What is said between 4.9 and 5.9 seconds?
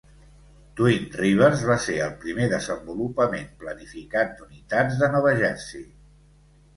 de Nova Jersey.